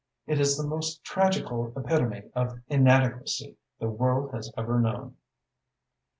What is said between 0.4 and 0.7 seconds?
the